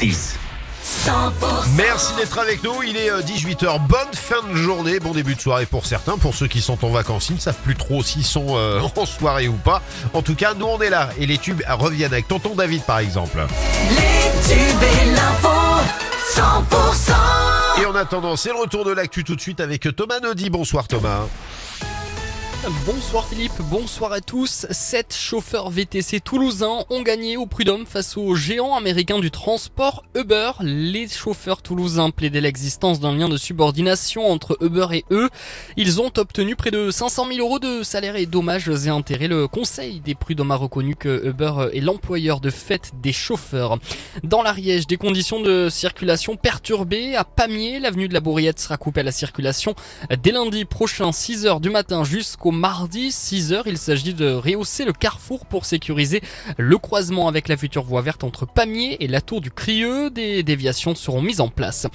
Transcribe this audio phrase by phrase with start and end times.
[0.00, 0.30] 100%
[1.76, 5.66] Merci d'être avec nous, il est 18h, bonne fin de journée, bon début de soirée
[5.66, 8.56] pour certains, pour ceux qui sont en vacances, ils ne savent plus trop s'ils sont
[8.56, 9.82] euh, en soirée ou pas.
[10.14, 12.98] En tout cas, nous on est là et les tubes reviennent avec tonton David par
[13.00, 13.38] exemple.
[13.90, 15.48] Les tubes et l'info
[16.34, 20.48] 100% Et en attendant, c'est le retour de l'actu tout de suite avec Thomas Naudy.
[20.48, 21.26] Bonsoir Thomas.
[22.86, 24.66] Bonsoir Philippe, bonsoir à tous.
[24.70, 30.52] Sept chauffeurs VTC toulousains ont gagné au prud'homme face aux géants américains du transport Uber.
[30.60, 35.28] Les chauffeurs toulousains plaidaient l'existence d'un lien de subordination entre Uber et eux.
[35.76, 39.26] Ils ont obtenu près de 500 000 euros de salaire et dommages et intérêts.
[39.26, 43.78] Le conseil des prud'hommes a reconnu que Uber est l'employeur de fait des chauffeurs.
[44.22, 47.16] Dans l'Ariège, des conditions de circulation perturbées.
[47.16, 49.74] À Pamiers, l'avenue de la Bourriette sera coupée à la circulation
[50.22, 53.62] dès lundi prochain, 6 heures du matin jusqu'au mardi 6h.
[53.64, 56.20] Il s'agit de rehausser le carrefour pour sécuriser
[56.58, 60.10] le croisement avec la future voie verte entre Pamiers et la tour du Crieux.
[60.10, 61.86] Des déviations seront mises en place.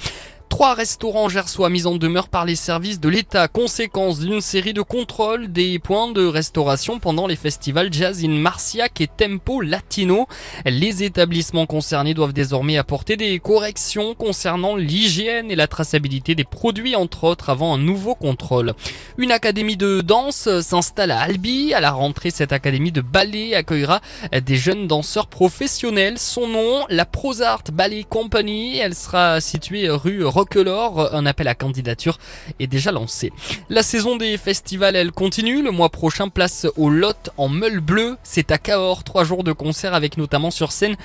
[0.49, 4.81] Trois restaurants gersois mis en demeure par les services de l'État, conséquence d'une série de
[4.81, 10.27] contrôles des points de restauration pendant les festivals Jazz in Marciac et Tempo Latino.
[10.65, 16.95] Les établissements concernés doivent désormais apporter des corrections concernant l'hygiène et la traçabilité des produits,
[16.95, 18.73] entre autres, avant un nouveau contrôle.
[19.17, 21.73] Une académie de danse s'installe à Albi.
[21.73, 23.99] À la rentrée, cette académie de ballet accueillera
[24.31, 26.17] des jeunes danseurs professionnels.
[26.17, 28.77] Son nom, la Prosart Ballet Company.
[28.77, 31.15] Elle sera située rue Roquelaure.
[31.15, 32.17] Un appel à candidature
[32.59, 33.31] est déjà lancé.
[33.69, 35.61] La saison des festivals, elle continue.
[35.61, 38.17] Le mois prochain, place au Lot en Meule Bleu.
[38.21, 39.05] C'est à Cahors.
[39.05, 40.97] Trois jours de concert avec notamment sur scène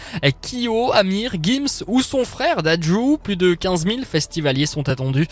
[0.42, 3.18] Kyo, Amir, Gims ou son frère Dajou.
[3.22, 5.28] Plus de 15 000 festivaliers sont attendus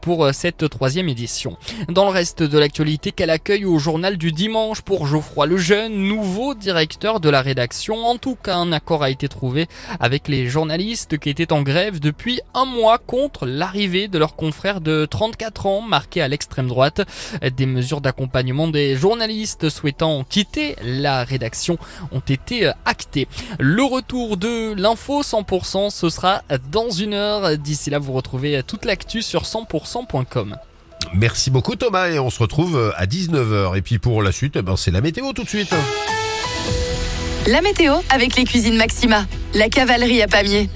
[0.00, 1.58] pour cette troisième édition.
[1.90, 6.54] Dans le reste de l'actualité, quel accueil au journal du dimanche pour Geoffroy Lejeune, nouveau
[6.54, 8.06] directeur de la rédaction?
[8.06, 9.66] En tout cas, un accord a été trouvé
[10.00, 14.80] avec les journalistes qui étaient en grève depuis un mois contre l'arrivée de leurs confrères
[14.80, 17.02] de 34 ans marqués à l'extrême droite.
[17.56, 21.78] Des mesures d'accompagnement des journalistes souhaitant quitter la rédaction
[22.10, 23.28] ont été actées.
[23.58, 27.56] Le retour de l'info 100%, ce sera dans une heure.
[27.58, 30.56] D'ici là, vous retrouvez toute l'actu sur 100%.com.
[31.14, 33.76] Merci beaucoup Thomas et on se retrouve à 19h.
[33.76, 35.74] Et puis pour la suite, eh ben, c'est la météo tout de suite.
[37.46, 40.70] La météo avec les cuisines Maxima, la cavalerie à Pamiers.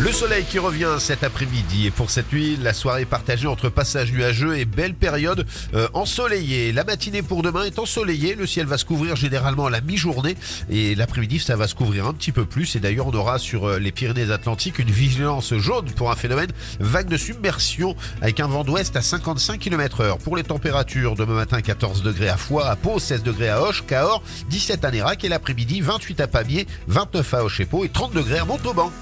[0.00, 4.12] Le soleil qui revient cet après-midi et pour cette nuit, la soirée partagée entre passage
[4.12, 5.44] nuageux et belle période
[5.74, 6.70] euh, ensoleillée.
[6.70, 10.36] La matinée pour demain est ensoleillée, le ciel va se couvrir généralement à la mi-journée
[10.70, 13.64] et l'après-midi ça va se couvrir un petit peu plus et d'ailleurs on aura sur
[13.64, 18.62] euh, les Pyrénées-Atlantiques une vigilance jaune pour un phénomène vague de submersion avec un vent
[18.62, 20.18] d'ouest à 55 km heure.
[20.18, 23.84] Pour les températures, demain matin 14 degrés à Foix, à Pau, 16 degrés à Hoche,
[23.84, 27.88] Cahors, 17 à Nérac et l'après-midi 28 à Pamiers, 29 à Hoche et Pau et
[27.88, 28.92] 30 degrés à Montauban.